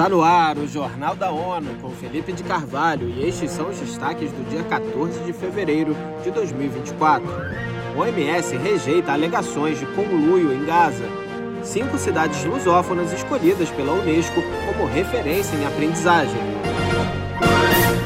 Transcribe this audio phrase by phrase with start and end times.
[0.00, 3.78] Está no ar o Jornal da ONU com Felipe de Carvalho e estes são os
[3.78, 7.28] destaques do dia 14 de fevereiro de 2024.
[7.94, 11.04] O OMS rejeita alegações de conluio em Gaza.
[11.62, 16.40] Cinco cidades lusófonas escolhidas pela Unesco como referência em aprendizagem.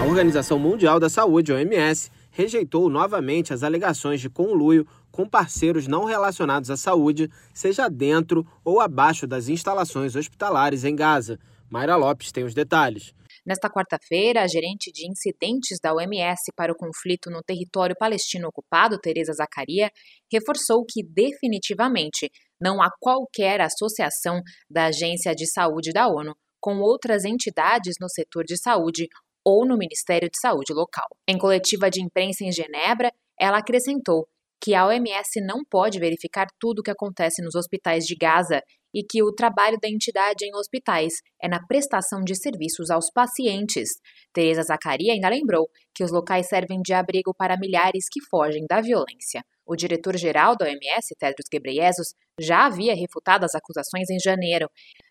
[0.01, 6.07] A Organização Mundial da Saúde, OMS, rejeitou novamente as alegações de conluio com parceiros não
[6.07, 11.39] relacionados à saúde, seja dentro ou abaixo das instalações hospitalares em Gaza.
[11.75, 13.13] Mayra Lopes tem os detalhes.
[13.45, 18.97] Nesta quarta-feira, a gerente de incidentes da OMS para o conflito no território palestino ocupado,
[18.97, 19.91] Teresa Zacaria,
[20.33, 27.25] reforçou que definitivamente não há qualquer associação da Agência de Saúde da ONU com outras
[27.25, 29.09] entidades no setor de saúde
[29.45, 31.09] ou no Ministério de Saúde local.
[31.29, 34.29] Em coletiva de imprensa em Genebra, ela acrescentou
[34.63, 38.61] que a OMS não pode verificar tudo o que acontece nos hospitais de Gaza
[38.95, 43.89] e que o trabalho da entidade em hospitais é na prestação de serviços aos pacientes.
[44.33, 48.81] Teresa Zacaria ainda lembrou que os locais servem de abrigo para milhares que fogem da
[48.81, 49.43] violência.
[49.67, 54.69] O diretor-geral da OMS, Tedros Ghebreyesus, já havia refutado as acusações em janeiro.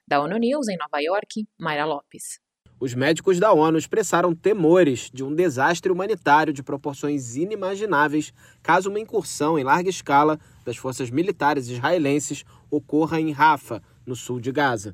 [0.08, 2.43] Da ONU News, em Nova York, Mayra Lopes.
[2.84, 9.00] Os médicos da ONU expressaram temores de um desastre humanitário de proporções inimagináveis caso uma
[9.00, 14.94] incursão em larga escala das forças militares israelenses ocorra em Rafah, no sul de Gaza.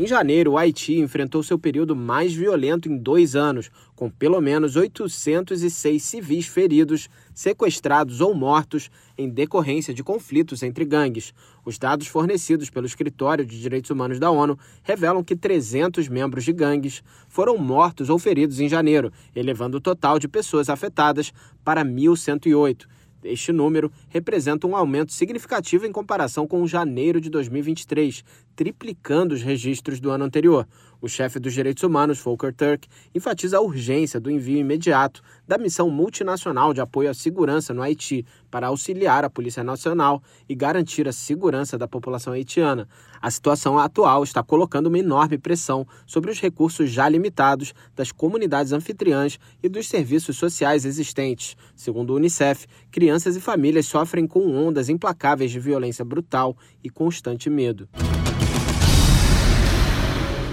[0.00, 4.74] Em janeiro, o Haiti enfrentou seu período mais violento em dois anos, com pelo menos
[4.74, 11.34] 806 civis feridos, sequestrados ou mortos em decorrência de conflitos entre gangues.
[11.66, 16.54] Os dados fornecidos pelo Escritório de Direitos Humanos da ONU revelam que 300 membros de
[16.54, 21.30] gangues foram mortos ou feridos em janeiro, elevando o total de pessoas afetadas
[21.62, 22.86] para 1.108.
[23.22, 28.24] Este número representa um aumento significativo em comparação com janeiro de 2023,
[28.56, 30.66] triplicando os registros do ano anterior.
[31.00, 35.90] O chefe dos direitos humanos, Volker Turk, enfatiza a urgência do envio imediato da missão
[35.90, 41.12] multinacional de apoio à segurança no Haiti para auxiliar a Polícia Nacional e garantir a
[41.12, 42.88] segurança da população haitiana.
[43.20, 48.72] A situação atual está colocando uma enorme pressão sobre os recursos já limitados das comunidades
[48.72, 51.56] anfitriãs e dos serviços sociais existentes.
[51.74, 57.48] Segundo o Unicef, crianças e famílias sofrem com ondas implacáveis de violência brutal e constante
[57.48, 57.88] medo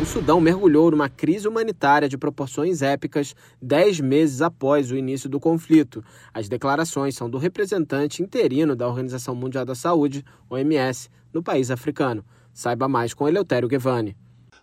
[0.08, 6.02] Sudão mergulhou numa crise humanitária de proporções épicas dez meses após o início do conflito.
[6.34, 12.24] As declarações são do representante interino da Organização Mundial da Saúde, OMS, no país africano.
[12.54, 14.16] Saiba mais com Eleutério Guevani.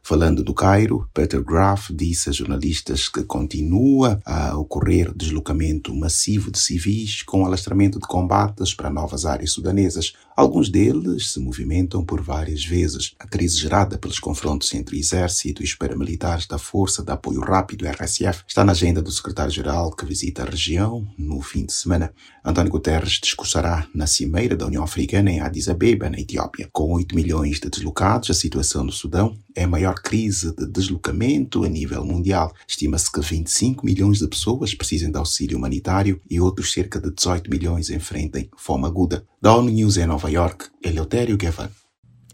[0.06, 6.58] Falando do Cairo, Peter Graff disse a jornalistas que continua a ocorrer deslocamento massivo de
[6.58, 10.12] civis com alastramento de combates para novas áreas sudanesas.
[10.36, 13.14] Alguns deles se movimentam por várias vezes.
[13.20, 17.86] A crise gerada pelos confrontos entre exército e os paramilitares da Força de Apoio Rápido
[17.86, 22.12] RSF está na agenda do secretário-geral que visita a região no fim de semana.
[22.44, 26.68] António Guterres discursará na cimeira da União Africana em Addis Abeba, na Etiópia.
[26.72, 31.62] Com 8 milhões de deslocados, a situação no Sudão é a maior crise de deslocamento
[31.62, 32.52] a nível mundial.
[32.66, 37.48] Estima-se que 25 milhões de pessoas precisem de auxílio humanitário e outros cerca de 18
[37.48, 39.24] milhões enfrentem fome aguda.
[39.52, 41.68] ONU News em Nova York, Eleutério Gavan.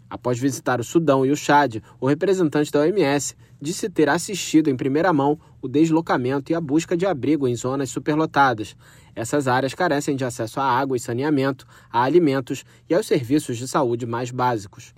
[0.09, 4.77] Após visitar o Sudão e o Chad, o representante da OMS disse ter assistido em
[4.77, 8.75] primeira mão o deslocamento e a busca de abrigo em zonas superlotadas.
[9.13, 13.67] Essas áreas carecem de acesso à água e saneamento, a alimentos e aos serviços de
[13.67, 14.93] saúde mais básicos.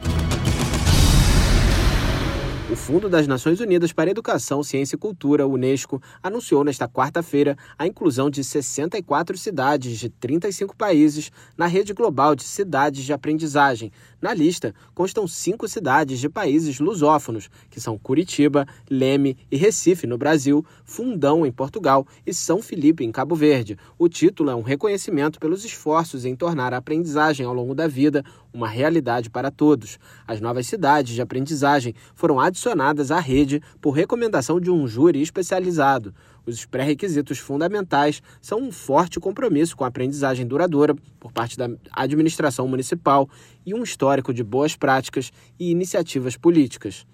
[2.74, 7.86] O Fundo das Nações Unidas para Educação, Ciência e Cultura, Unesco, anunciou nesta quarta-feira a
[7.86, 13.92] inclusão de 64 cidades de 35 países na rede global de cidades de aprendizagem.
[14.20, 20.18] Na lista constam cinco cidades de países lusófonos, que são Curitiba, Leme e Recife, no
[20.18, 23.78] Brasil, Fundão, em Portugal e São Felipe, em Cabo Verde.
[24.00, 28.26] O título é um reconhecimento pelos esforços em tornar a aprendizagem ao longo da vida
[28.54, 29.98] uma realidade para todos.
[30.28, 32.64] As novas cidades de aprendizagem foram adicionadas
[33.12, 36.14] à rede por recomendação de um júri especializado.
[36.46, 42.68] Os pré-requisitos fundamentais são um forte compromisso com a aprendizagem duradoura por parte da administração
[42.68, 43.30] municipal
[43.66, 47.06] e um histórico de boas práticas e iniciativas políticas.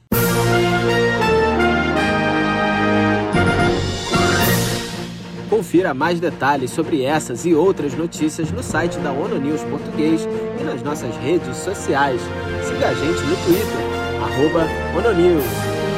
[5.49, 10.27] Confira mais detalhes sobre essas e outras notícias no site da ONU News Português
[10.59, 12.21] e nas nossas redes sociais.
[12.63, 13.88] Siga a gente no Twitter,
[14.21, 15.88] arroba ONU News.